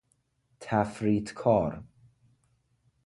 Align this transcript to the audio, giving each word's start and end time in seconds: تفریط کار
تفریط 0.59 1.33
کار 1.33 1.83